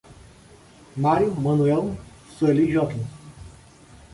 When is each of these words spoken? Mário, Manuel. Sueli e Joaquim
Mário, 0.97 1.35
Manuel. 1.39 1.95
Sueli 2.35 2.67
e 2.69 2.73
Joaquim 2.73 3.05